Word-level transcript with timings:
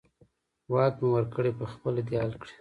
واک 0.71 0.95
مې 1.01 1.07
ورکړی، 1.13 1.51
په 1.59 1.65
خپله 1.71 2.01
دې 2.07 2.15
حل 2.21 2.33
کړي. 2.41 2.53